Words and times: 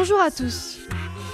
Bonjour 0.00 0.20
à 0.20 0.30
tous. 0.30 0.78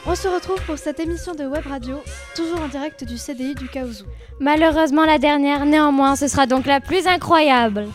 On 0.07 0.14
se 0.14 0.27
retrouve 0.27 0.59
pour 0.64 0.79
cette 0.79 0.98
émission 0.98 1.34
de 1.34 1.45
web 1.45 1.66
radio, 1.66 2.00
toujours 2.34 2.62
en 2.62 2.68
direct 2.68 3.05
du 3.05 3.18
CDI 3.18 3.55
du 3.55 3.68
Kaouzou. 3.68 4.06
Malheureusement 4.41 5.05
la 5.05 5.18
dernière, 5.18 5.66
néanmoins, 5.66 6.16
ce 6.16 6.29
sera 6.29 6.46
donc 6.46 6.64
la 6.64 6.80
plus 6.80 7.06
incroyable. 7.06 7.88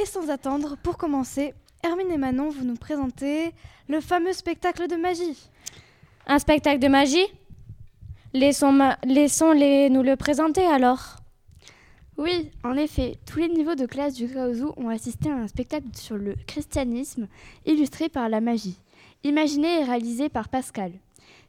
Et 0.00 0.06
sans 0.06 0.30
attendre, 0.30 0.76
pour 0.80 0.96
commencer, 0.96 1.52
Hermine 1.82 2.12
et 2.12 2.18
Manon, 2.18 2.50
vous 2.50 2.64
nous 2.64 2.76
présentez 2.76 3.52
le 3.88 4.00
fameux 4.00 4.32
spectacle 4.32 4.86
de 4.86 4.94
magie. 4.94 5.50
Un 6.28 6.38
spectacle 6.38 6.78
de 6.78 6.86
magie? 6.86 7.26
Laissons, 8.32 8.78
laissons 9.02 9.50
les 9.50 9.90
nous 9.90 10.04
le 10.04 10.14
présenter 10.14 10.64
alors. 10.64 11.19
Oui, 12.20 12.50
en 12.64 12.76
effet, 12.76 13.16
tous 13.24 13.38
les 13.38 13.48
niveaux 13.48 13.76
de 13.76 13.86
classe 13.86 14.12
du 14.12 14.28
Kaozu 14.28 14.66
ont 14.76 14.90
assisté 14.90 15.30
à 15.30 15.36
un 15.36 15.48
spectacle 15.48 15.86
sur 15.94 16.18
le 16.18 16.34
christianisme 16.46 17.28
illustré 17.64 18.10
par 18.10 18.28
la 18.28 18.42
magie, 18.42 18.76
imaginé 19.24 19.80
et 19.80 19.84
réalisé 19.84 20.28
par 20.28 20.50
Pascal. 20.50 20.92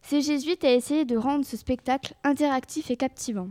Ces 0.02 0.22
jésuites 0.22 0.64
a 0.64 0.72
essayé 0.72 1.04
de 1.04 1.18
rendre 1.18 1.44
ce 1.44 1.58
spectacle 1.58 2.14
interactif 2.24 2.90
et 2.90 2.96
captivant. 2.96 3.50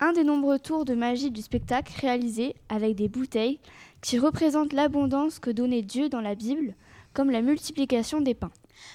Un 0.00 0.14
des 0.14 0.24
nombreux 0.24 0.58
tours 0.58 0.86
de 0.86 0.94
magie 0.94 1.30
du 1.30 1.42
spectacle 1.42 1.92
réalisé 2.00 2.54
avec 2.70 2.94
des 2.94 3.10
bouteilles 3.10 3.60
qui 4.00 4.18
représentent 4.18 4.72
l'abondance 4.72 5.40
que 5.40 5.50
donnait 5.50 5.82
Dieu 5.82 6.08
dans 6.08 6.22
la 6.22 6.36
Bible, 6.36 6.74
comme 7.12 7.30
la 7.30 7.42
multiplication 7.42 8.22
des 8.22 8.32
pains. 8.32 8.52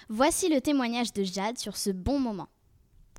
Voici 0.09 0.49
le 0.49 0.61
témoignage 0.61 1.13
de 1.13 1.23
Jade 1.23 1.59
sur 1.59 1.77
ce 1.77 1.91
bon 1.91 2.17
moment. 2.17 2.47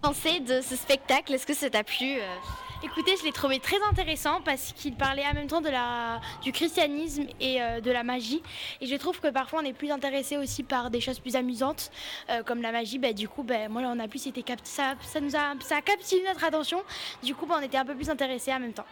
Pensez 0.02 0.40
de 0.40 0.62
ce 0.62 0.74
spectacle, 0.74 1.32
est-ce 1.32 1.46
que 1.46 1.54
ça 1.54 1.70
t'a 1.70 1.84
plu 1.84 2.16
euh? 2.16 2.65
Écoutez, 2.82 3.16
je 3.16 3.24
l'ai 3.24 3.32
trouvé 3.32 3.58
très 3.58 3.82
intéressant 3.90 4.42
parce 4.42 4.72
qu'il 4.74 4.94
parlait 4.94 5.24
en 5.26 5.32
même 5.32 5.46
temps 5.46 5.62
de 5.62 5.70
la, 5.70 6.20
du 6.42 6.52
christianisme 6.52 7.24
et 7.40 7.62
euh, 7.62 7.80
de 7.80 7.90
la 7.90 8.04
magie. 8.04 8.42
Et 8.82 8.86
je 8.86 8.94
trouve 8.96 9.18
que 9.18 9.28
parfois 9.28 9.60
on 9.62 9.64
est 9.64 9.72
plus 9.72 9.90
intéressé 9.90 10.36
aussi 10.36 10.62
par 10.62 10.90
des 10.90 11.00
choses 11.00 11.18
plus 11.18 11.36
amusantes 11.36 11.90
euh, 12.28 12.42
comme 12.42 12.60
la 12.60 12.72
magie. 12.72 12.98
Bah, 12.98 13.14
du 13.14 13.28
coup, 13.28 13.42
bah, 13.42 13.68
moi 13.68 13.82
on 13.86 13.98
a 13.98 14.08
plus 14.08 14.26
été 14.26 14.42
cap 14.42 14.60
ça, 14.62 14.94
ça 15.00 15.20
nous 15.20 15.34
a, 15.34 15.54
ça 15.60 15.76
a 15.76 15.80
captivé 15.80 16.22
notre 16.26 16.44
attention. 16.44 16.82
Du 17.22 17.34
coup, 17.34 17.46
bah, 17.46 17.56
on 17.58 17.62
était 17.62 17.78
un 17.78 17.84
peu 17.84 17.94
plus 17.94 18.10
intéressés 18.10 18.52
en 18.52 18.60
même 18.60 18.74
temps. 18.74 18.86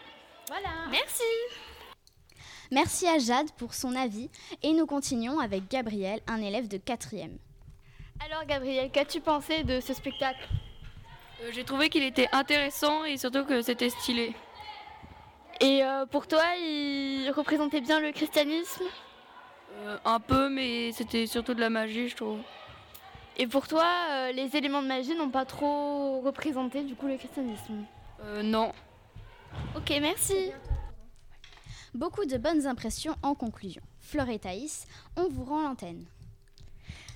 Voilà. 0.48 0.68
Merci. 0.90 1.22
Merci 2.70 3.06
à 3.06 3.18
Jade 3.18 3.50
pour 3.58 3.74
son 3.74 3.94
avis 3.94 4.30
et 4.62 4.72
nous 4.72 4.86
continuons 4.86 5.38
avec 5.40 5.70
Gabriel, 5.70 6.20
un 6.26 6.40
élève 6.40 6.68
de 6.68 6.78
4e. 6.78 7.36
Alors 8.24 8.46
Gabriel, 8.46 8.90
qu'as-tu 8.90 9.20
pensé 9.20 9.62
de 9.62 9.80
ce 9.80 9.92
spectacle? 9.92 10.48
J'ai 11.52 11.64
trouvé 11.64 11.88
qu'il 11.88 12.02
était 12.02 12.28
intéressant 12.32 13.04
et 13.04 13.16
surtout 13.16 13.44
que 13.44 13.62
c'était 13.62 13.90
stylé. 13.90 14.34
Et 15.60 15.84
euh, 15.84 16.06
pour 16.06 16.26
toi, 16.26 16.42
il 16.58 17.30
représentait 17.30 17.80
bien 17.80 18.00
le 18.00 18.12
christianisme? 18.12 18.84
Euh, 19.76 19.96
Un 20.04 20.20
peu, 20.20 20.48
mais 20.48 20.92
c'était 20.92 21.26
surtout 21.26 21.54
de 21.54 21.60
la 21.60 21.70
magie, 21.70 22.08
je 22.08 22.16
trouve. 22.16 22.40
Et 23.36 23.46
pour 23.46 23.66
toi, 23.68 23.86
euh, 24.10 24.32
les 24.32 24.56
éléments 24.56 24.82
de 24.82 24.88
magie 24.88 25.14
n'ont 25.14 25.30
pas 25.30 25.44
trop 25.44 26.20
représenté 26.20 26.82
du 26.82 26.94
coup 26.94 27.06
le 27.06 27.16
christianisme? 27.16 27.84
Euh, 28.22 28.42
non. 28.42 28.72
Ok, 29.76 29.92
merci. 30.00 30.50
Beaucoup 31.94 32.24
de 32.24 32.36
bonnes 32.38 32.66
impressions 32.66 33.14
en 33.22 33.34
conclusion. 33.34 33.82
Fleur 34.00 34.28
et 34.28 34.38
Thaïs, 34.38 34.86
on 35.16 35.28
vous 35.28 35.44
rend 35.44 35.62
l'antenne. 35.62 36.04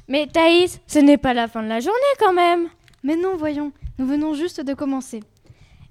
Mais 0.07 0.27
Thaïs, 0.27 0.81
ce 0.87 0.99
n'est 1.01 1.19
pas 1.19 1.35
la 1.35 1.49
fin 1.49 1.63
de 1.63 1.69
la 1.69 1.81
journée 1.81 1.99
quand 2.19 2.33
même. 2.33 2.69
Mais 3.03 3.17
non, 3.17 3.37
voyons, 3.37 3.73
nous 3.99 4.07
venons 4.07 4.35
juste 4.35 4.61
de 4.61 4.75
commencer. 4.75 5.23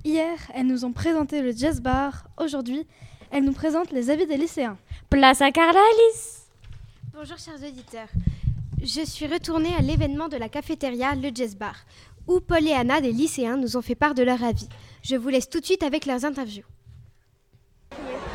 Hier, 0.03 0.37
elles 0.53 0.67
nous 0.67 0.85
ont 0.85 0.91
présenté 0.91 1.41
le 1.41 1.51
jazz 1.51 1.81
bar. 1.81 2.25
Aujourd'hui, 2.37 2.85
elles 3.31 3.43
nous 3.43 3.53
présentent 3.53 3.91
les 3.91 4.09
avis 4.09 4.25
des 4.27 4.37
lycéens. 4.37 4.77
Place 5.09 5.41
à 5.41 5.51
Carla 5.51 5.79
Alice. 5.79 6.47
Bonjour 7.13 7.37
chers 7.37 7.55
auditeurs. 7.55 8.09
Je 8.81 9.01
suis 9.05 9.25
retournée 9.25 9.73
à 9.77 9.81
l'événement 9.81 10.27
de 10.27 10.37
la 10.37 10.49
cafétéria 10.49 11.15
Le 11.15 11.31
Jazz 11.33 11.55
Bar, 11.55 11.75
où 12.27 12.39
Paul 12.39 12.67
et 12.67 12.73
Anna, 12.73 13.01
des 13.01 13.11
lycéens, 13.11 13.57
nous 13.57 13.75
ont 13.75 13.81
fait 13.81 13.95
part 13.95 14.13
de 14.13 14.21
leur 14.21 14.43
avis. 14.43 14.69
Je 15.01 15.15
vous 15.15 15.29
laisse 15.29 15.49
tout 15.49 15.59
de 15.59 15.65
suite 15.65 15.81
avec 15.81 16.05
leurs 16.05 16.25
interviews. 16.25 16.63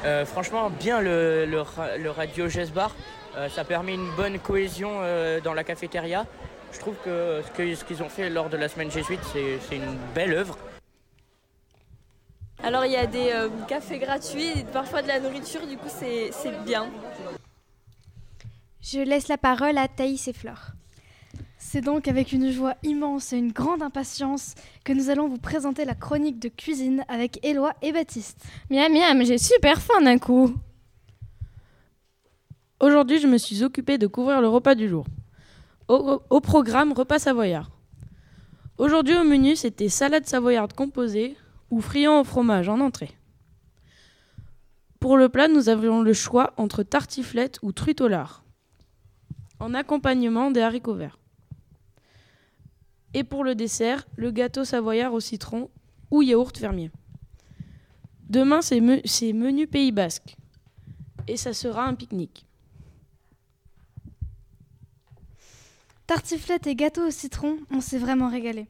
Euh, 0.05 0.27
franchement, 0.27 0.69
bien 0.69 1.01
le, 1.01 1.47
le, 1.47 1.61
ra- 1.61 1.97
le 1.97 2.11
radio 2.11 2.49
Jazz 2.49 2.73
Bar. 2.73 2.95
Euh, 3.37 3.49
ça 3.49 3.65
permet 3.65 3.95
une 3.95 4.11
bonne 4.17 4.39
cohésion 4.41 4.91
euh, 4.95 5.41
dans 5.41 5.55
la 5.55 5.63
cafétéria. 5.63 6.27
Je 6.73 6.79
trouve 6.79 6.97
que 7.05 7.43
ce 7.45 7.85
qu'ils 7.85 8.03
ont 8.03 8.09
fait 8.09 8.31
lors 8.31 8.49
de 8.49 8.57
la 8.57 8.69
semaine 8.69 8.91
jésuite, 8.91 9.21
c'est 9.33 9.59
c'est 9.69 9.77
une 9.77 9.99
belle 10.15 10.33
œuvre. 10.33 10.57
Alors 12.63 12.87
il 12.87 12.93
y 12.93 12.97
a 12.97 13.07
des 13.07 13.31
euh, 13.33 13.49
cafés 13.69 13.99
gratuits, 13.99 14.61
et 14.61 14.65
parfois 14.65 15.03
de 15.03 15.09
la 15.09 15.21
nourriture, 15.21 15.67
du 15.67 15.77
coup 15.77 15.89
c'est 15.89 16.31
c'est 16.33 16.65
bien. 16.65 16.89
Je 18.81 19.01
laisse 19.01 19.29
la 19.29 19.39
parole 19.39 19.79
à 19.79 19.87
Thaïs 19.87 20.27
et 20.29 20.33
Flore. 20.33 20.73
C'est 21.59 21.81
donc 21.81 22.09
avec 22.09 22.33
une 22.33 22.51
joie 22.51 22.75
immense 22.83 23.33
et 23.33 23.39
une 23.39 23.53
grande 23.53 23.83
impatience 23.83 24.55
que 24.85 24.93
nous 24.93 25.11
allons 25.11 25.29
vous 25.29 25.39
présenter 25.39 25.85
la 25.85 25.95
chronique 25.95 26.39
de 26.39 26.49
cuisine 26.49 27.05
avec 27.09 27.45
Éloi 27.45 27.73
et 27.83 27.93
Baptiste. 27.93 28.45
Miam 28.71 28.93
miam, 28.93 29.25
j'ai 29.25 29.39
super 29.39 29.81
faim 29.81 30.03
d'un 30.03 30.19
coup. 30.19 30.55
Aujourd'hui, 32.81 33.21
je 33.21 33.29
me 33.29 33.39
suis 33.39 33.63
occupée 33.63 33.97
de 33.97 34.07
couvrir 34.09 34.41
le 34.41 34.49
repas 34.49 34.75
du 34.75 34.89
jour. 34.89 35.07
Au, 35.93 36.41
programme, 36.41 36.93
repas 36.93 37.19
savoyard. 37.19 37.71
Aujourd'hui, 38.79 39.15
au 39.15 39.25
menu, 39.25 39.57
c'était 39.57 39.91
salade 39.91 40.27
savoyarde 40.27 40.73
composée 40.73 41.37
ou 41.71 41.83
friand 41.83 42.19
au 42.21 42.25
fromage 42.25 42.71
en 42.71 42.81
entrée. 42.81 43.11
Pour 45.01 45.19
le 45.19 45.29
plat, 45.29 45.49
nous 45.49 45.69
avions 45.69 46.01
le 46.01 46.15
choix 46.15 46.55
entre 46.57 46.83
tartiflette 46.83 47.59
ou 47.61 47.73
truite 47.73 48.01
au 48.01 48.09
lard. 48.09 48.43
En 49.61 49.75
accompagnement 49.75 50.51
des 50.51 50.63
haricots 50.63 50.95
verts. 50.95 51.19
Et 53.13 53.23
pour 53.23 53.45
le 53.45 53.55
dessert, 53.55 54.07
le 54.17 54.31
gâteau 54.31 54.65
savoyard 54.65 55.13
au 55.13 55.21
citron 55.21 55.69
ou 56.11 56.23
yaourt 56.23 56.57
fermier. 56.57 56.91
Demain, 58.31 58.63
c'est 58.63 58.81
me- 58.81 59.03
c'est 59.05 59.35
menu 59.35 59.67
Pays 59.67 59.93
Basque. 59.93 60.37
Et 61.29 61.37
ça 61.37 61.53
sera 61.53 61.85
un 61.85 61.95
pique-nique. 61.95 62.47
Tartiflette 66.13 66.67
et 66.67 66.75
gâteau 66.75 67.07
au 67.07 67.11
citron, 67.11 67.57
on 67.71 67.81
s'est 67.81 67.97
vraiment 67.97 68.29
régalé. 68.29 68.67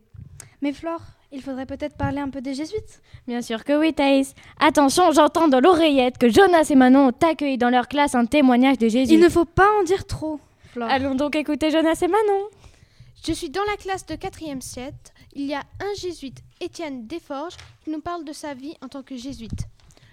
Mais 0.60 0.72
Flore, 0.72 1.02
il 1.32 1.42
faudrait 1.42 1.66
peut-être 1.66 1.96
parler 1.96 2.20
un 2.20 2.30
peu 2.30 2.40
des 2.40 2.54
jésuites. 2.54 3.02
Bien 3.26 3.42
sûr 3.42 3.64
que 3.64 3.76
oui, 3.80 3.92
Thaïs. 3.92 4.36
Attention, 4.60 5.10
j'entends 5.10 5.48
dans 5.48 5.58
l'oreillette 5.58 6.18
que 6.18 6.28
Jonas 6.28 6.68
et 6.70 6.76
Manon 6.76 7.08
ont 7.08 7.26
accueilli 7.26 7.58
dans 7.58 7.68
leur 7.68 7.88
classe 7.88 8.14
un 8.14 8.26
témoignage 8.26 8.78
de 8.78 8.86
Jésus. 8.86 9.14
Il 9.14 9.18
ne 9.18 9.28
faut 9.28 9.44
pas 9.44 9.68
en 9.80 9.82
dire 9.82 10.06
trop, 10.06 10.38
Flore. 10.72 10.88
Allons 10.88 11.16
donc 11.16 11.34
écouter 11.34 11.72
Jonas 11.72 11.98
et 12.00 12.06
Manon. 12.06 12.46
Je 13.26 13.32
suis 13.32 13.50
dans 13.50 13.64
la 13.68 13.76
classe 13.76 14.06
de 14.06 14.14
4e 14.14 14.60
siècle. 14.60 14.94
Il 15.32 15.46
y 15.46 15.54
a 15.54 15.64
un 15.80 15.94
jésuite, 16.00 16.38
Étienne 16.60 17.08
Desforges, 17.08 17.56
qui 17.82 17.90
nous 17.90 18.00
parle 18.00 18.24
de 18.24 18.32
sa 18.32 18.54
vie 18.54 18.76
en 18.82 18.86
tant 18.86 19.02
que 19.02 19.16
jésuite. 19.16 19.66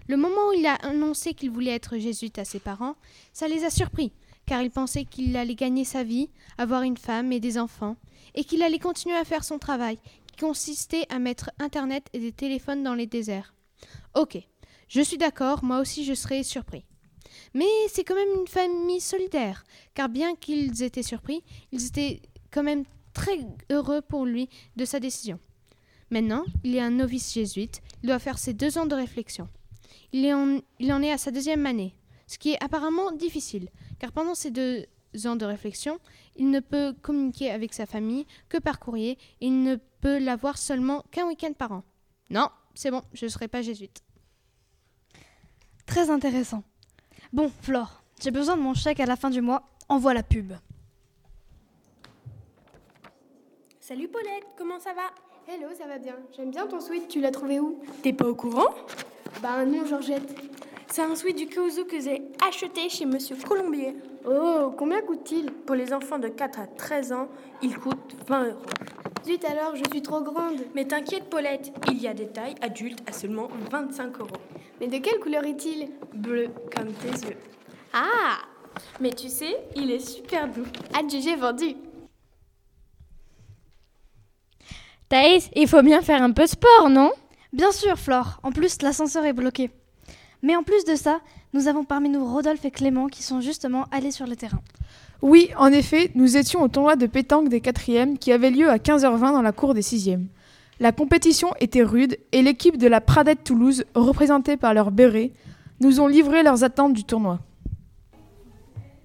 Le 0.07 0.17
moment 0.17 0.49
où 0.49 0.53
il 0.53 0.65
a 0.65 0.73
annoncé 0.81 1.35
qu'il 1.35 1.51
voulait 1.51 1.75
être 1.75 1.99
jésuite 1.99 2.39
à 2.39 2.43
ses 2.43 2.57
parents, 2.57 2.95
ça 3.33 3.47
les 3.47 3.65
a 3.65 3.69
surpris, 3.69 4.13
car 4.49 4.63
il 4.63 4.71
pensait 4.71 5.05
qu'il 5.05 5.37
allait 5.37 5.53
gagner 5.53 5.85
sa 5.85 6.03
vie, 6.03 6.27
avoir 6.57 6.81
une 6.81 6.97
femme 6.97 7.31
et 7.31 7.39
des 7.39 7.59
enfants, 7.59 7.97
et 8.33 8.43
qu'il 8.43 8.63
allait 8.63 8.79
continuer 8.79 9.15
à 9.15 9.23
faire 9.23 9.43
son 9.43 9.59
travail, 9.59 9.99
qui 10.25 10.37
consistait 10.37 11.05
à 11.09 11.19
mettre 11.19 11.51
Internet 11.59 12.07
et 12.13 12.19
des 12.19 12.31
téléphones 12.31 12.81
dans 12.81 12.95
les 12.95 13.05
déserts. 13.05 13.53
Ok, 14.15 14.39
je 14.87 15.01
suis 15.01 15.19
d'accord, 15.19 15.63
moi 15.63 15.79
aussi 15.79 16.03
je 16.03 16.15
serais 16.15 16.41
surpris. 16.41 16.83
Mais 17.53 17.67
c'est 17.89 18.03
quand 18.03 18.15
même 18.15 18.39
une 18.39 18.47
famille 18.47 19.01
solidaire, 19.01 19.65
car 19.93 20.09
bien 20.09 20.33
qu'ils 20.33 20.81
étaient 20.81 21.03
surpris, 21.03 21.43
ils 21.71 21.85
étaient 21.85 22.19
quand 22.49 22.63
même 22.63 22.85
très 23.13 23.45
heureux 23.69 24.01
pour 24.01 24.25
lui 24.25 24.49
de 24.77 24.83
sa 24.83 24.99
décision. 24.99 25.39
Maintenant, 26.09 26.43
il 26.63 26.75
est 26.75 26.81
un 26.81 26.89
novice 26.89 27.35
jésuite, 27.35 27.83
il 28.01 28.07
doit 28.07 28.17
faire 28.17 28.39
ses 28.39 28.55
deux 28.55 28.79
ans 28.79 28.87
de 28.87 28.95
réflexion. 28.95 29.47
Il, 30.11 30.25
il 30.79 30.91
en 30.91 31.03
est 31.03 31.11
à 31.11 31.19
sa 31.19 31.29
deuxième 31.29 31.67
année, 31.67 31.93
ce 32.25 32.39
qui 32.39 32.53
est 32.53 32.63
apparemment 32.63 33.11
difficile, 33.11 33.69
car 33.99 34.11
pendant 34.11 34.35
ces 34.35 34.51
deux 34.51 34.85
ans 35.25 35.35
de 35.35 35.45
réflexion, 35.45 35.99
il 36.35 36.49
ne 36.49 36.59
peut 36.59 36.95
communiquer 37.01 37.51
avec 37.51 37.73
sa 37.73 37.85
famille 37.85 38.25
que 38.47 38.57
par 38.57 38.79
courrier 38.79 39.17
et 39.41 39.47
il 39.47 39.63
ne 39.63 39.75
peut 40.01 40.17
la 40.19 40.35
voir 40.35 40.57
seulement 40.57 41.03
qu'un 41.11 41.27
week-end 41.27 41.53
par 41.57 41.71
an. 41.71 41.83
Non, 42.29 42.49
c'est 42.73 42.91
bon, 42.91 43.01
je 43.13 43.25
ne 43.25 43.29
serai 43.29 43.47
pas 43.47 43.61
jésuite. 43.61 44.01
Très 45.85 46.09
intéressant. 46.09 46.63
Bon, 47.33 47.51
Flore, 47.61 48.03
j'ai 48.21 48.31
besoin 48.31 48.55
de 48.55 48.61
mon 48.61 48.73
chèque 48.73 48.99
à 48.99 49.05
la 49.05 49.15
fin 49.15 49.29
du 49.29 49.41
mois. 49.41 49.63
Envoie 49.89 50.13
la 50.13 50.23
pub. 50.23 50.53
Salut 53.79 54.07
Paulette, 54.07 54.45
comment 54.55 54.79
ça 54.79 54.93
va? 54.93 55.01
Hello, 55.51 55.69
ça 55.75 55.87
va 55.87 55.97
bien. 55.97 56.15
J'aime 56.35 56.51
bien 56.51 56.67
ton 56.67 56.79
sweat, 56.79 57.07
tu 57.07 57.19
l'as 57.19 57.31
trouvé 57.31 57.59
où? 57.59 57.81
T'es 58.03 58.13
pas 58.13 58.27
au 58.27 58.35
courant? 58.35 58.67
Bah 59.41 59.65
non, 59.65 59.83
Georgette. 59.87 60.35
C'est 60.91 61.03
un 61.03 61.15
sweat 61.15 61.37
du 61.37 61.47
Kauzu 61.47 61.85
que 61.85 61.99
j'ai 62.01 62.23
acheté 62.47 62.89
chez 62.89 63.05
Monsieur 63.05 63.35
Colombier. 63.47 63.95
Oh, 64.25 64.73
combien 64.75 65.01
coûte-t-il 65.01 65.51
Pour 65.51 65.75
les 65.75 65.93
enfants 65.93 66.17
de 66.17 66.29
4 66.29 66.59
à 66.59 66.65
13 66.65 67.13
ans, 67.13 67.27
il 67.61 67.77
coûte 67.77 68.15
20 68.27 68.45
euros. 68.45 68.61
Zut 69.23 69.45
alors, 69.45 69.75
je 69.75 69.83
suis 69.91 70.01
trop 70.01 70.21
grande. 70.21 70.61
Mais 70.73 70.85
t'inquiète 70.85 71.29
Paulette, 71.29 71.71
il 71.91 72.01
y 72.01 72.07
a 72.07 72.15
des 72.15 72.27
tailles 72.27 72.55
adultes 72.61 73.07
à 73.07 73.13
seulement 73.13 73.49
25 73.71 74.19
euros. 74.19 74.29
Mais 74.79 74.87
de 74.87 74.97
quelle 74.97 75.19
couleur 75.19 75.45
est-il? 75.45 75.89
Bleu 76.15 76.47
comme 76.75 76.91
tes 76.93 77.27
yeux. 77.27 77.37
Ah 77.93 78.39
Mais 78.99 79.11
tu 79.11 79.29
sais, 79.29 79.57
il 79.75 79.91
est 79.91 79.99
super 79.99 80.47
doux. 80.47 80.65
Adjugé 80.97 81.35
vendu. 81.35 81.75
Thaïs, 85.07 85.51
il 85.55 85.67
faut 85.67 85.83
bien 85.83 86.01
faire 86.01 86.23
un 86.23 86.31
peu 86.31 86.43
de 86.43 86.49
sport, 86.49 86.89
non? 86.89 87.11
Bien 87.53 87.71
sûr, 87.71 87.95
Flore. 87.97 88.39
En 88.41 88.51
plus, 88.51 88.81
l'ascenseur 88.81 89.23
est 89.25 89.33
bloqué. 89.33 89.69
Mais 90.41 90.55
en 90.55 90.63
plus 90.63 90.85
de 90.85 90.95
ça, 90.95 91.19
nous 91.53 91.67
avons 91.67 91.83
parmi 91.83 92.09
nous 92.09 92.25
Rodolphe 92.25 92.65
et 92.65 92.71
Clément 92.71 93.07
qui 93.07 93.23
sont 93.23 93.41
justement 93.41 93.85
allés 93.91 94.11
sur 94.11 94.27
le 94.27 94.35
terrain. 94.35 94.61
Oui, 95.21 95.49
en 95.57 95.67
effet, 95.67 96.11
nous 96.15 96.37
étions 96.37 96.61
au 96.61 96.67
tournoi 96.69 96.95
de 96.95 97.05
pétanque 97.05 97.49
des 97.49 97.59
4e 97.59 98.17
qui 98.17 98.31
avait 98.31 98.51
lieu 98.51 98.69
à 98.69 98.77
15h20 98.77 99.33
dans 99.33 99.41
la 99.41 99.51
cour 99.51 99.73
des 99.73 99.81
6e. 99.81 100.27
La 100.79 100.93
compétition 100.93 101.53
était 101.59 101.83
rude 101.83 102.17
et 102.31 102.41
l'équipe 102.41 102.77
de 102.77 102.87
la 102.87 103.01
Pradette 103.01 103.43
Toulouse, 103.43 103.83
représentée 103.95 104.55
par 104.55 104.73
leur 104.73 104.91
béret, 104.91 105.31
nous 105.81 105.99
ont 105.99 106.07
livré 106.07 106.41
leurs 106.41 106.63
attentes 106.63 106.93
du 106.93 107.03
tournoi. 107.03 107.39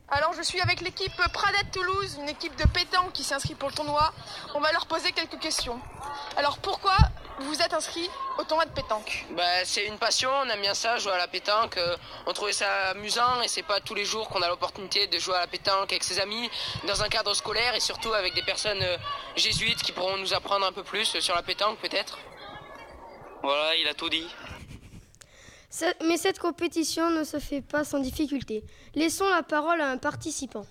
Alors 0.08 0.32
je 0.36 0.42
suis 0.42 0.60
avec 0.60 0.80
l'équipe 0.82 1.10
Pradette 1.32 1.72
Toulouse, 1.72 2.18
une 2.22 2.28
équipe 2.28 2.54
de 2.56 2.68
pétanque 2.68 3.12
qui 3.12 3.24
s'inscrit 3.24 3.56
pour 3.56 3.70
le 3.70 3.74
tournoi. 3.74 4.12
On 4.54 4.60
va 4.60 4.70
leur 4.70 4.86
poser 4.86 5.10
quelques 5.10 5.40
questions. 5.40 5.80
Alors 6.36 6.58
pourquoi 6.58 6.94
vous 7.40 7.48
vous 7.48 7.62
êtes 7.62 7.74
inscrit 7.74 8.08
au 8.38 8.44
tournoi 8.44 8.64
de 8.64 8.70
pétanque 8.70 9.26
bah, 9.36 9.64
C'est 9.64 9.86
une 9.86 9.98
passion, 9.98 10.30
on 10.42 10.48
aime 10.48 10.60
bien 10.60 10.74
ça, 10.74 10.98
jouer 10.98 11.12
à 11.12 11.18
la 11.18 11.26
pétanque. 11.26 11.76
Euh, 11.76 11.96
on 12.26 12.32
trouvait 12.32 12.52
ça 12.52 12.90
amusant 12.90 13.42
et 13.42 13.48
c'est 13.48 13.62
pas 13.62 13.80
tous 13.80 13.94
les 13.94 14.04
jours 14.04 14.28
qu'on 14.28 14.42
a 14.42 14.48
l'opportunité 14.48 15.06
de 15.06 15.18
jouer 15.18 15.34
à 15.34 15.40
la 15.40 15.46
pétanque 15.46 15.90
avec 15.90 16.04
ses 16.04 16.20
amis 16.20 16.48
dans 16.86 17.02
un 17.02 17.08
cadre 17.08 17.34
scolaire 17.34 17.74
et 17.74 17.80
surtout 17.80 18.12
avec 18.12 18.34
des 18.34 18.42
personnes 18.42 18.82
euh, 18.82 18.96
jésuites 19.36 19.82
qui 19.82 19.92
pourront 19.92 20.16
nous 20.16 20.32
apprendre 20.32 20.64
un 20.64 20.72
peu 20.72 20.84
plus 20.84 21.18
sur 21.18 21.34
la 21.34 21.42
pétanque 21.42 21.78
peut-être. 21.78 22.18
Voilà, 23.42 23.74
il 23.76 23.88
a 23.88 23.94
tout 23.94 24.08
dit. 24.08 24.26
Mais 26.06 26.16
cette 26.16 26.38
compétition 26.38 27.10
ne 27.10 27.24
se 27.24 27.38
fait 27.40 27.60
pas 27.60 27.82
sans 27.84 27.98
difficulté. 27.98 28.62
Laissons 28.94 29.28
la 29.28 29.42
parole 29.42 29.80
à 29.80 29.88
un 29.88 29.98
participant. 29.98 30.66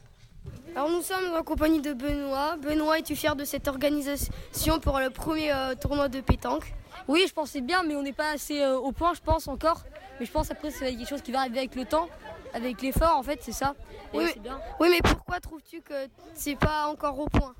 Alors 0.75 0.89
nous 0.89 1.03
sommes 1.03 1.35
en 1.37 1.43
compagnie 1.43 1.81
de 1.81 1.93
Benoît. 1.93 2.57
Benoît, 2.57 2.97
es-tu 2.97 3.15
fier 3.15 3.35
de 3.35 3.45
cette 3.45 3.67
organisation 3.67 4.79
pour 4.81 4.99
le 4.99 5.11
premier 5.11 5.53
euh, 5.53 5.75
tournoi 5.75 6.09
de 6.09 6.19
pétanque? 6.19 6.73
Oui, 7.07 7.25
je 7.27 7.33
pensais 7.33 7.61
bien, 7.61 7.83
mais 7.83 7.95
on 7.95 8.01
n'est 8.01 8.11
pas 8.11 8.31
assez 8.31 8.59
euh, 8.59 8.77
au 8.77 8.91
point, 8.91 9.13
je 9.13 9.21
pense 9.21 9.47
encore. 9.47 9.83
Mais 10.19 10.25
je 10.25 10.31
pense 10.31 10.49
après 10.49 10.71
c'est 10.71 10.95
quelque 10.95 11.07
chose 11.07 11.21
qui 11.21 11.31
va 11.31 11.41
arriver 11.41 11.59
avec 11.59 11.75
le 11.75 11.85
temps, 11.85 12.09
avec 12.55 12.81
l'effort 12.81 13.15
en 13.17 13.21
fait, 13.21 13.39
c'est 13.43 13.51
ça. 13.51 13.75
oui, 14.15 14.23
mais, 14.43 14.49
oui, 14.79 14.87
mais 14.89 15.01
pourquoi 15.03 15.39
trouves-tu 15.39 15.81
que 15.81 15.93
c'est 16.33 16.57
pas 16.57 16.87
encore 16.87 17.19
au 17.19 17.27
point? 17.27 17.53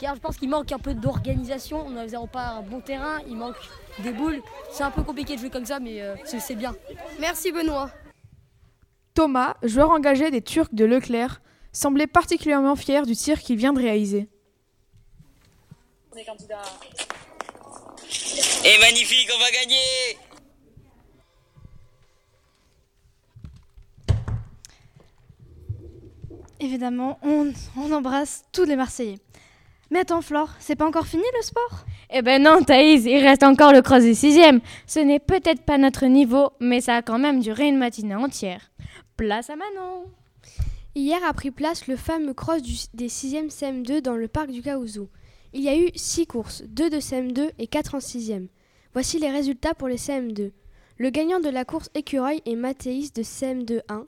Car 0.00 0.16
je 0.16 0.20
pense 0.20 0.36
qu'il 0.36 0.48
manque 0.48 0.72
un 0.72 0.78
peu 0.78 0.94
d'organisation. 0.94 1.84
On 1.86 1.90
n'a 1.90 2.06
pas 2.26 2.48
un 2.48 2.62
bon 2.62 2.80
terrain, 2.80 3.18
il 3.28 3.36
manque 3.36 3.56
des 4.00 4.12
boules. 4.12 4.40
C'est 4.70 4.82
un 4.82 4.90
peu 4.90 5.02
compliqué 5.02 5.36
de 5.36 5.40
jouer 5.40 5.50
comme 5.50 5.66
ça, 5.66 5.78
mais 5.78 6.00
euh, 6.00 6.16
c'est 6.24 6.56
bien. 6.56 6.74
Merci 7.20 7.52
Benoît. 7.52 7.90
Thomas, 9.14 9.54
joueur 9.62 9.90
engagé 9.90 10.30
des 10.30 10.42
Turcs 10.42 10.72
de 10.72 10.84
Leclerc, 10.84 11.40
semblait 11.72 12.06
particulièrement 12.06 12.76
fier 12.76 13.06
du 13.06 13.14
tir 13.14 13.40
qu'il 13.40 13.56
vient 13.56 13.72
de 13.72 13.80
réaliser. 13.80 14.28
Et 18.64 18.78
magnifique, 18.80 19.30
on 19.34 19.38
va 19.38 19.50
gagner 19.50 20.18
Évidemment, 26.60 27.18
on, 27.22 27.52
on 27.76 27.92
embrasse 27.92 28.44
tous 28.52 28.64
les 28.64 28.74
Marseillais. 28.74 29.18
Mais 29.90 30.00
attends, 30.00 30.22
Flore, 30.22 30.50
c'est 30.58 30.76
pas 30.76 30.86
encore 30.86 31.06
fini 31.06 31.22
le 31.36 31.42
sport? 31.42 31.84
Eh 32.10 32.20
ben 32.20 32.42
non, 32.42 32.62
Thaïs, 32.62 33.04
il 33.04 33.24
reste 33.24 33.42
encore 33.42 33.72
le 33.72 33.80
cross 33.80 34.02
des 34.02 34.14
sixièmes. 34.14 34.60
Ce 34.86 34.98
n'est 34.98 35.20
peut-être 35.20 35.62
pas 35.62 35.78
notre 35.78 36.06
niveau, 36.06 36.50
mais 36.60 36.80
ça 36.80 36.96
a 36.96 37.02
quand 37.02 37.18
même 37.18 37.40
duré 37.40 37.68
une 37.68 37.78
matinée 37.78 38.14
entière. 38.14 38.70
Place 39.16 39.50
à 39.50 39.56
Manon 39.56 40.04
Hier 40.98 41.22
a 41.24 41.32
pris 41.32 41.52
place 41.52 41.86
le 41.86 41.94
fameux 41.94 42.34
cross 42.34 42.60
des 42.92 43.08
6e 43.08 43.50
CM2 43.50 44.00
dans 44.00 44.16
le 44.16 44.26
parc 44.26 44.50
du 44.50 44.62
Caouzou. 44.62 45.08
Il 45.52 45.62
y 45.62 45.68
a 45.68 45.78
eu 45.78 45.90
6 45.94 46.26
courses, 46.26 46.64
2 46.64 46.90
de 46.90 46.96
CM2 46.96 47.52
et 47.56 47.68
4 47.68 47.94
en 47.94 47.98
6e. 47.98 48.48
Voici 48.94 49.20
les 49.20 49.30
résultats 49.30 49.74
pour 49.74 49.86
les 49.86 49.96
CM2. 49.96 50.50
Le 50.96 51.10
gagnant 51.10 51.38
de 51.38 51.50
la 51.50 51.64
course 51.64 51.88
écureuil 51.94 52.42
est 52.46 52.56
Mathéis 52.56 53.12
de 53.12 53.22
CM2 53.22 53.82
1. 53.88 54.06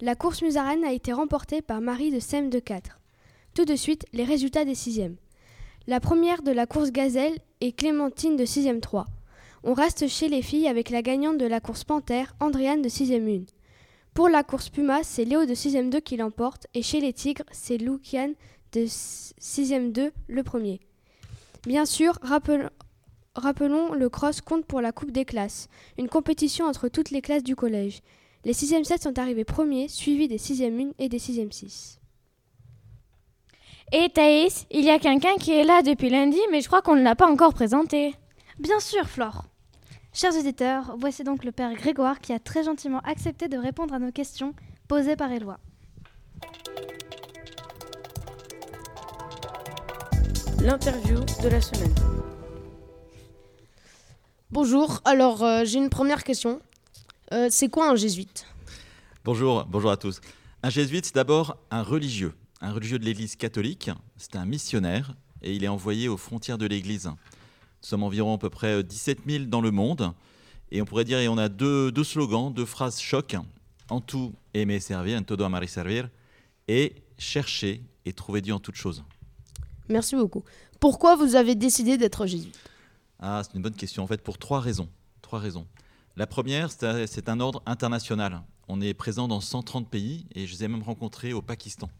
La 0.00 0.14
course 0.14 0.40
musarène 0.40 0.84
a 0.84 0.92
été 0.92 1.12
remportée 1.12 1.60
par 1.60 1.82
Marie 1.82 2.10
de 2.10 2.18
CM2 2.18 2.62
4. 2.62 2.98
Tout 3.52 3.66
de 3.66 3.76
suite, 3.76 4.06
les 4.14 4.24
résultats 4.24 4.64
des 4.64 4.74
6e. 4.74 5.16
La 5.86 6.00
première 6.00 6.42
de 6.42 6.52
la 6.52 6.64
course 6.64 6.92
gazelle 6.92 7.36
est 7.60 7.76
Clémentine 7.76 8.36
de 8.36 8.46
6e 8.46 8.80
3. 8.80 9.06
On 9.64 9.74
reste 9.74 10.08
chez 10.08 10.30
les 10.30 10.40
filles 10.40 10.68
avec 10.68 10.88
la 10.88 11.02
gagnante 11.02 11.36
de 11.36 11.46
la 11.46 11.60
course 11.60 11.84
panthère, 11.84 12.34
Andréane 12.40 12.80
de 12.80 12.88
6e 12.88 13.42
1. 13.42 13.44
Pour 14.14 14.28
la 14.28 14.42
course 14.42 14.68
Puma, 14.68 15.02
c'est 15.02 15.24
Léo 15.24 15.46
de 15.46 15.54
6ème 15.54 15.88
2 15.88 16.00
qui 16.00 16.18
l'emporte 16.18 16.66
et 16.74 16.82
chez 16.82 17.00
les 17.00 17.14
Tigres, 17.14 17.46
c'est 17.50 17.78
Lukian 17.78 18.32
de 18.72 18.80
6ème 18.80 19.90
2 19.90 20.12
le 20.28 20.42
premier. 20.42 20.80
Bien 21.66 21.86
sûr, 21.86 22.18
rappelons, 22.20 23.94
le 23.94 24.08
cross 24.10 24.42
compte 24.42 24.66
pour 24.66 24.82
la 24.82 24.92
Coupe 24.92 25.12
des 25.12 25.24
classes, 25.24 25.68
une 25.96 26.10
compétition 26.10 26.66
entre 26.66 26.88
toutes 26.88 27.10
les 27.10 27.22
classes 27.22 27.42
du 27.42 27.56
collège. 27.56 28.02
Les 28.44 28.52
6e 28.52 28.84
7 28.84 29.02
sont 29.02 29.18
arrivés 29.18 29.44
premiers, 29.44 29.88
suivis 29.88 30.28
des 30.28 30.38
6e 30.38 30.90
1 30.90 30.92
et 30.98 31.08
des 31.08 31.18
6e 31.18 31.50
6. 31.50 32.00
Et 33.92 34.10
Thaïs, 34.10 34.66
il 34.70 34.84
y 34.84 34.90
a 34.90 34.98
quelqu'un 34.98 35.36
qui 35.36 35.52
est 35.52 35.64
là 35.64 35.80
depuis 35.80 36.10
lundi, 36.10 36.40
mais 36.50 36.60
je 36.60 36.66
crois 36.66 36.82
qu'on 36.82 36.96
ne 36.96 37.02
l'a 37.02 37.16
pas 37.16 37.30
encore 37.30 37.54
présenté. 37.54 38.14
Bien 38.58 38.80
sûr, 38.80 39.08
Flore. 39.08 39.44
Chers 40.14 40.36
auditeurs, 40.36 40.94
voici 40.98 41.24
donc 41.24 41.42
le 41.42 41.52
Père 41.52 41.72
Grégoire 41.72 42.20
qui 42.20 42.34
a 42.34 42.38
très 42.38 42.64
gentiment 42.64 43.00
accepté 43.00 43.48
de 43.48 43.56
répondre 43.56 43.94
à 43.94 43.98
nos 43.98 44.12
questions 44.12 44.54
posées 44.86 45.16
par 45.16 45.32
Éloi. 45.32 45.58
L'interview 50.60 51.18
de 51.42 51.48
la 51.48 51.62
semaine. 51.62 51.94
Bonjour, 54.50 55.00
alors 55.06 55.42
euh, 55.42 55.64
j'ai 55.64 55.78
une 55.78 55.88
première 55.88 56.24
question. 56.24 56.60
Euh, 57.32 57.48
c'est 57.50 57.70
quoi 57.70 57.90
un 57.90 57.96
jésuite? 57.96 58.46
Bonjour, 59.24 59.64
bonjour 59.64 59.90
à 59.90 59.96
tous. 59.96 60.20
Un 60.62 60.68
jésuite, 60.68 61.06
c'est 61.06 61.14
d'abord 61.14 61.56
un 61.70 61.82
religieux, 61.82 62.34
un 62.60 62.72
religieux 62.72 62.98
de 62.98 63.06
l'Église 63.06 63.34
catholique. 63.34 63.90
C'est 64.18 64.36
un 64.36 64.44
missionnaire 64.44 65.14
et 65.40 65.54
il 65.54 65.64
est 65.64 65.68
envoyé 65.68 66.08
aux 66.08 66.18
frontières 66.18 66.58
de 66.58 66.66
l'Église. 66.66 67.08
Nous 67.82 67.88
sommes 67.88 68.04
environ 68.04 68.34
à 68.34 68.38
peu 68.38 68.48
près 68.48 68.84
17 68.84 69.18
euh, 69.18 69.30
000 69.38 69.44
dans 69.46 69.60
le 69.60 69.72
monde. 69.72 70.12
Et 70.70 70.80
on 70.80 70.84
pourrait 70.84 71.04
dire, 71.04 71.18
et 71.18 71.26
on 71.26 71.36
a 71.36 71.48
deux, 71.48 71.90
deux 71.90 72.04
slogans, 72.04 72.52
deux 72.52 72.64
phrases 72.64 73.00
choc. 73.00 73.36
En 73.90 74.00
tout, 74.00 74.32
aimer 74.54 74.78
servir, 74.78 75.18
en 75.18 75.22
todo 75.24 75.44
amar 75.44 75.64
y 75.64 75.68
servir. 75.68 76.08
Et 76.68 76.94
chercher 77.18 77.82
et 78.04 78.12
trouver 78.12 78.40
Dieu 78.40 78.54
en 78.54 78.60
toutes 78.60 78.76
choses. 78.76 79.02
Merci 79.88 80.14
beaucoup. 80.14 80.44
Pourquoi 80.78 81.16
vous 81.16 81.34
avez 81.34 81.56
décidé 81.56 81.98
d'être 81.98 82.24
jésuite? 82.26 82.58
Ah, 83.18 83.42
c'est 83.44 83.54
une 83.56 83.62
bonne 83.62 83.74
question. 83.74 84.04
En 84.04 84.06
fait, 84.06 84.22
pour 84.22 84.38
trois 84.38 84.60
raisons. 84.60 84.88
Trois 85.20 85.40
raisons. 85.40 85.66
La 86.16 86.28
première, 86.28 86.70
c'est 86.70 87.28
un 87.28 87.40
ordre 87.40 87.62
international. 87.66 88.42
On 88.68 88.80
est 88.80 88.94
présent 88.94 89.26
dans 89.26 89.40
130 89.40 89.90
pays 89.90 90.26
et 90.36 90.46
je 90.46 90.52
les 90.52 90.64
ai 90.64 90.68
même 90.68 90.82
rencontrés 90.82 91.32
au 91.32 91.42
Pakistan. 91.42 91.90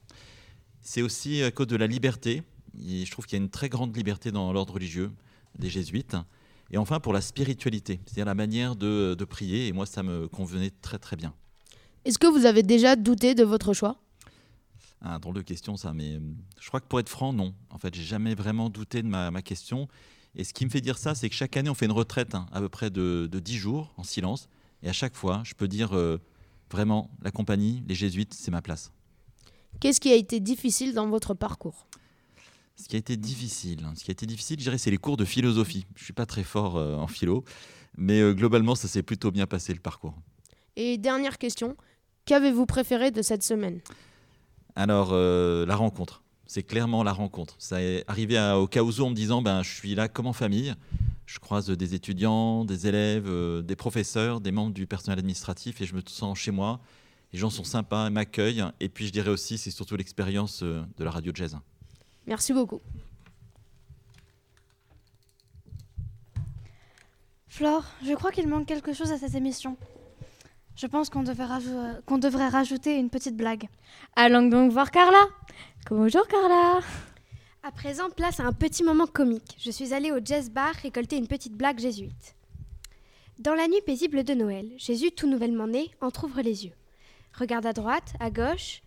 C'est 0.81 1.03
aussi 1.03 1.43
à 1.43 1.51
cause 1.51 1.67
de 1.67 1.77
la 1.77 1.89
liberté. 1.89 2.45
je 2.79 3.11
trouve 3.11 3.27
qu'il 3.27 3.37
y 3.37 3.43
a 3.43 3.45
une 3.45 3.51
très 3.51 3.69
grande 3.69 3.97
liberté 3.97 4.31
dans 4.31 4.53
l'ordre 4.53 4.75
religieux 4.75 5.11
des 5.59 5.71
jésuites. 5.71 6.17
Et 6.71 6.79
enfin, 6.79 7.01
pour 7.01 7.13
la 7.13 7.21
spiritualité, 7.21 8.01
c'est-à-dire 8.07 8.25
la 8.25 8.35
manière 8.35 8.77
de, 8.77 9.25
prier. 9.29 9.69
Et 9.69 9.73
moi, 9.73 9.87
ça 9.87 10.03
me 10.03 10.29
convenait 10.29 10.71
très 10.71 10.99
très 10.99 11.17
bien. 11.17 11.35
Est-ce 12.05 12.19
que 12.19 12.27
vous 12.27 12.47
avez 12.47 12.63
déjà 12.63 12.97
douté 12.97 13.35
de 13.35 13.45
votre 13.45 13.75
choix? 13.75 14.01
Ah, 15.03 15.19
Drôle 15.19 15.35
de 15.35 15.43
question 15.43 15.77
ça, 15.77 15.93
mais 15.93 16.15
euh, 16.15 16.21
je 16.61 16.69
crois 16.69 16.81
que 16.81 16.87
pour 16.87 17.01
être 17.01 17.09
franc, 17.09 17.33
non. 17.33 17.55
En 17.71 17.79
fait, 17.79 17.95
j'ai 17.95 18.03
jamais 18.03 18.35
vraiment 18.35 18.71
douté 18.71 19.03
de 19.03 19.09
ma, 19.09 19.43
question. 19.43 19.89
Et 20.35 20.45
ce 20.45 20.55
qui 20.55 20.65
me 20.65 20.71
fait 20.71 20.81
dire 20.81 20.97
ça, 20.97 21.15
c'est 21.15 21.29
que 21.29 21.35
chaque 21.35 21.57
année, 21.57 21.69
on 21.69 21.75
fait 21.75 21.87
une 21.87 21.93
retraite 21.93 22.35
hein, 22.35 22.47
à 22.53 22.61
peu 22.61 22.69
près 22.69 22.91
de, 22.91 23.29
de 23.31 23.39
10 23.41 23.57
jours 23.57 23.93
en 23.97 24.05
silence. 24.05 24.49
Et 24.83 24.89
à 24.89 24.93
chaque 24.93 25.15
fois, 25.15 25.43
je 25.45 25.55
peux 25.55 25.69
dire 25.69 25.97
euh, 25.97 26.19
vraiment, 26.71 27.11
la 27.23 27.31
compagnie, 27.31 27.83
les 27.87 27.95
jésuites, 27.95 28.35
c'est 28.35 28.51
ma 28.51 28.63
place. 28.63 28.93
Qu'est-ce 29.81 30.01
qui 30.01 30.11
a 30.11 30.17
été 30.17 30.41
difficile 30.41 30.95
dans 30.95 31.09
votre 31.09 31.35
parcours? 31.35 31.87
Ce 32.83 32.89
qui 32.89 32.97
a 32.97 32.99
été 32.99 33.17
difficile, 33.17 33.85
hein, 33.85 33.93
ce 33.95 34.03
qui 34.03 34.11
a 34.11 34.13
été 34.13 34.27
difficile, 34.27 34.59
je 34.59 34.65
dirais, 34.65 34.79
c'est 34.79 34.91
les 34.91 34.99
cours 34.99 35.17
de 35.17 35.25
philosophie. 35.25 35.87
Je 35.95 36.03
suis 36.03 36.13
pas 36.13 36.27
très 36.27 36.43
fort 36.43 36.77
euh, 36.77 36.97
en 36.97 37.07
philo, 37.07 37.45
mais 37.97 38.21
euh, 38.21 38.35
globalement, 38.35 38.75
ça 38.75 38.89
s'est 38.89 39.05
plutôt 39.05 39.31
bien 39.31 39.47
passé 39.47 39.73
le 39.73 39.79
parcours. 39.79 40.15
Et 40.75 40.99
dernière 40.99 41.39
question, 41.39 41.77
qu'avez-vous 42.25 42.67
préféré 42.67 43.13
de 43.13 43.23
cette 43.23 43.45
semaine? 43.45 43.81
Alors, 44.75 45.11
euh, 45.13 45.65
la 45.65 45.77
rencontre. 45.77 46.25
C'est 46.47 46.65
clairement 46.65 47.05
la 47.05 47.13
rencontre. 47.13 47.55
Ça 47.59 47.81
est 47.81 48.05
arrivé 48.09 48.39
au 48.57 48.67
cas 48.67 48.83
où 48.83 48.91
en 49.01 49.11
me 49.11 49.15
disant, 49.15 49.43
ben, 49.43 49.63
je 49.63 49.71
suis 49.71 49.95
là 49.95 50.09
comme 50.09 50.27
en 50.27 50.33
famille. 50.33 50.75
Je 51.25 51.39
croise 51.39 51.71
des 51.71 51.95
étudiants, 51.95 52.65
des 52.65 52.89
élèves, 52.89 53.31
des 53.63 53.77
professeurs, 53.77 54.41
des 54.41 54.51
membres 54.51 54.75
du 54.75 54.87
personnel 54.87 55.21
administratif, 55.21 55.81
et 55.81 55.87
je 55.87 55.95
me 55.95 56.03
sens 56.07 56.37
chez 56.37 56.51
moi. 56.51 56.81
Les 57.33 57.39
gens 57.39 57.49
sont 57.49 57.65
sympas, 57.65 58.11
m'accueillent. 58.11 58.65
Et 58.81 58.89
puis, 58.89 59.07
je 59.07 59.13
dirais 59.13 59.31
aussi, 59.31 59.57
c'est 59.57 59.71
surtout 59.71 59.97
l'expérience 59.97 60.63
de 60.63 61.05
la 61.05 61.11
radio 61.11 61.33
jazz. 61.35 61.57
Merci 62.27 62.53
beaucoup. 62.53 62.81
Flore, 67.49 67.85
je 68.05 68.15
crois 68.15 68.31
qu'il 68.33 68.49
manque 68.49 68.67
quelque 68.67 68.93
chose 68.93 69.13
à 69.13 69.19
cette 69.19 69.35
émission. 69.35 69.77
Je 70.75 70.87
pense 70.87 71.11
qu'on 71.11 71.23
devrait, 71.23 71.45
rajou- 71.47 72.01
qu'on 72.07 72.19
devrait 72.19 72.49
rajouter 72.49 72.97
une 72.99 73.11
petite 73.11 73.37
blague. 73.37 73.69
Allons 74.17 74.49
donc 74.49 74.73
voir 74.73 74.91
Carla. 74.91 75.23
Bonjour 75.91 76.27
Carla. 76.29 76.81
À 77.63 77.71
présent, 77.71 78.09
place 78.11 78.41
à 78.41 78.45
un 78.45 78.53
petit 78.53 78.83
moment 78.83 79.07
comique. 79.07 79.57
Je 79.61 79.71
suis 79.71 79.93
allée 79.93 80.11
au 80.11 80.19
jazz 80.25 80.51
bar 80.51 80.75
récolter 80.83 81.17
une 81.17 81.29
petite 81.29 81.53
blague 81.53 81.79
jésuite. 81.79 82.35
Dans 83.39 83.55
la 83.55 83.69
nuit 83.69 83.83
paisible 83.85 84.25
de 84.25 84.35
Noël, 84.35 84.71
Jésus, 84.79 85.11
tout 85.13 85.29
nouvellement 85.29 85.67
né, 85.67 85.91
entr'ouvre 86.01 86.41
les 86.41 86.65
yeux. 86.65 86.73
Regarde 87.35 87.67
à 87.67 87.73
droite, 87.73 88.15
à 88.19 88.31
gauche. 88.31 88.83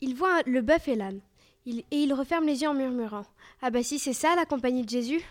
Il 0.00 0.14
voit 0.16 0.42
le 0.46 0.62
bœuf 0.62 0.88
et 0.88 0.96
l'âne. 0.96 1.20
Il- 1.66 1.84
et 1.90 2.02
il 2.02 2.12
referme 2.12 2.44
les 2.46 2.62
yeux 2.62 2.68
en 2.68 2.74
murmurant 2.74 3.24
Ah 3.62 3.70
bah 3.70 3.82
si, 3.82 3.98
c'est 3.98 4.12
ça 4.12 4.34
la 4.36 4.44
compagnie 4.44 4.82
de 4.84 4.88
Jésus 4.90 5.22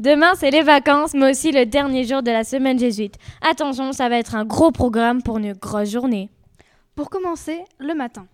Demain, 0.00 0.32
c'est 0.34 0.50
les 0.50 0.62
vacances, 0.62 1.14
mais 1.14 1.30
aussi 1.30 1.52
le 1.52 1.66
dernier 1.66 2.04
jour 2.04 2.22
de 2.22 2.30
la 2.30 2.42
semaine 2.44 2.78
jésuite. 2.78 3.16
Attention, 3.42 3.92
ça 3.92 4.08
va 4.08 4.18
être 4.18 4.34
un 4.34 4.44
gros 4.44 4.72
programme 4.72 5.22
pour 5.22 5.38
une 5.38 5.52
grosse 5.52 5.90
journée. 5.90 6.30
Pour 6.96 7.10
commencer, 7.10 7.64
le 7.78 7.94
matin. 7.94 8.26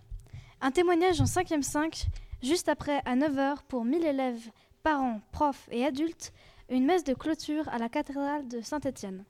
Un 0.59 0.71
témoignage 0.71 1.21
en 1.21 1.25
5e 1.25 1.61
5, 1.61 2.05
juste 2.41 2.67
après 2.67 2.99
à 3.05 3.15
9h 3.15 3.57
pour 3.67 3.85
1000 3.85 4.05
élèves, 4.05 4.49
parents, 4.83 5.21
profs 5.31 5.67
et 5.71 5.85
adultes, 5.85 6.33
une 6.69 6.85
messe 6.85 7.03
de 7.03 7.13
clôture 7.13 7.67
à 7.69 7.77
la 7.77 7.89
cathédrale 7.89 8.47
de 8.47 8.61
Saint-Étienne. 8.61 9.23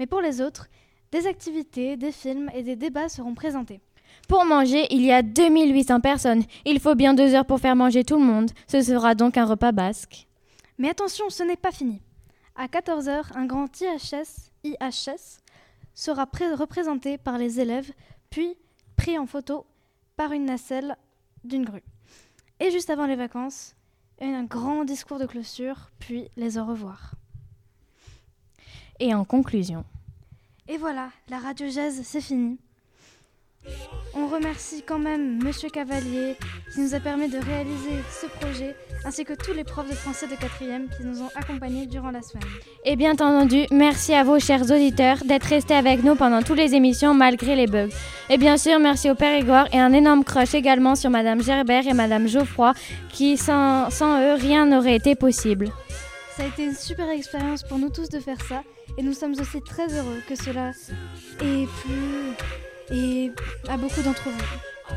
Mais 0.00 0.06
pour 0.06 0.20
les 0.20 0.40
autres, 0.40 0.66
des 1.12 1.26
activités, 1.26 1.96
des 1.96 2.10
films 2.12 2.50
et 2.54 2.62
des 2.62 2.74
débats 2.76 3.08
seront 3.08 3.34
présentés. 3.34 3.80
Pour 4.28 4.44
manger, 4.44 4.86
il 4.90 5.02
y 5.02 5.12
a 5.12 5.22
2800 5.22 6.00
personnes. 6.00 6.42
Il 6.64 6.80
faut 6.80 6.94
bien 6.94 7.14
deux 7.14 7.34
heures 7.34 7.46
pour 7.46 7.60
faire 7.60 7.76
manger 7.76 8.04
tout 8.04 8.18
le 8.18 8.24
monde. 8.24 8.50
Ce 8.66 8.80
sera 8.82 9.14
donc 9.14 9.36
un 9.36 9.44
repas 9.44 9.72
basque. 9.72 10.26
Mais 10.78 10.88
attention, 10.88 11.28
ce 11.28 11.42
n'est 11.42 11.56
pas 11.56 11.72
fini. 11.72 12.00
À 12.56 12.66
14h, 12.66 13.36
un 13.36 13.46
grand 13.46 13.68
IHS, 13.80 14.50
IHS 14.64 15.38
sera 15.94 16.26
pré- 16.26 16.54
représenté 16.54 17.18
par 17.18 17.38
les 17.38 17.60
élèves, 17.60 17.90
puis 18.30 18.54
pris 18.96 19.18
en 19.18 19.26
photo 19.26 19.66
par 20.16 20.32
une 20.32 20.44
nacelle 20.46 20.96
d'une 21.44 21.64
grue. 21.64 21.82
Et 22.60 22.70
juste 22.70 22.90
avant 22.90 23.06
les 23.06 23.16
vacances, 23.16 23.74
un 24.20 24.44
grand 24.44 24.84
discours 24.84 25.18
de 25.18 25.26
clôture, 25.26 25.90
puis 25.98 26.28
les 26.36 26.58
au 26.58 26.64
revoir. 26.64 27.14
Et 29.00 29.14
en 29.14 29.24
conclusion, 29.24 29.84
Et 30.68 30.76
voilà, 30.76 31.08
la 31.28 31.38
radio 31.38 31.66
jazz, 31.68 32.00
c'est 32.04 32.20
fini. 32.20 32.56
On 34.14 34.26
remercie 34.26 34.82
quand 34.86 34.98
même 34.98 35.42
Monsieur 35.42 35.68
Cavalier 35.68 36.36
qui 36.72 36.80
nous 36.80 36.94
a 36.94 37.00
permis 37.00 37.28
de 37.28 37.38
réaliser 37.38 38.02
ce 38.10 38.26
projet, 38.26 38.74
ainsi 39.04 39.24
que 39.24 39.32
tous 39.34 39.52
les 39.52 39.64
profs 39.64 39.88
de 39.88 39.94
français 39.94 40.26
de 40.26 40.34
4e 40.34 40.88
qui 40.96 41.04
nous 41.04 41.22
ont 41.22 41.30
accompagnés 41.34 41.86
durant 41.86 42.10
la 42.10 42.22
semaine. 42.22 42.46
Et 42.84 42.96
bien 42.96 43.12
entendu, 43.12 43.66
merci 43.70 44.14
à 44.14 44.24
vous, 44.24 44.38
chers 44.38 44.62
auditeurs, 44.62 45.18
d'être 45.24 45.44
restés 45.44 45.74
avec 45.74 46.04
nous 46.04 46.14
pendant 46.14 46.42
toutes 46.42 46.58
les 46.58 46.74
émissions 46.74 47.14
malgré 47.14 47.56
les 47.56 47.66
bugs. 47.66 47.88
Et 48.30 48.36
bien 48.36 48.56
sûr, 48.56 48.78
merci 48.78 49.10
au 49.10 49.14
Père 49.14 49.38
Igor 49.38 49.66
et 49.72 49.80
un 49.80 49.92
énorme 49.92 50.24
crush 50.24 50.54
également 50.54 50.94
sur 50.94 51.10
Madame 51.10 51.42
Gerbert 51.42 51.86
et 51.86 51.94
Madame 51.94 52.28
Geoffroy, 52.28 52.74
qui 53.08 53.36
sans 53.36 53.88
eux, 53.90 54.34
rien 54.34 54.66
n'aurait 54.66 54.96
été 54.96 55.14
possible. 55.14 55.70
Ça 56.36 56.44
a 56.44 56.46
été 56.46 56.64
une 56.64 56.74
super 56.74 57.10
expérience 57.10 57.62
pour 57.62 57.78
nous 57.78 57.90
tous 57.90 58.08
de 58.08 58.18
faire 58.18 58.40
ça, 58.48 58.62
et 58.96 59.02
nous 59.02 59.12
sommes 59.12 59.34
aussi 59.38 59.60
très 59.60 59.92
heureux 59.92 60.22
que 60.26 60.34
cela 60.34 60.70
ait 61.40 61.66
plu 61.82 62.32
et 62.90 63.30
à 63.68 63.76
beaucoup 63.76 64.00
d'entre 64.02 64.28
vous. 64.30 64.94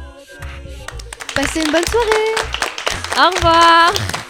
Passez 1.35 1.61
une 1.61 1.71
bonne 1.71 1.85
soirée 1.87 2.35
Au 3.17 3.35
revoir 3.35 4.24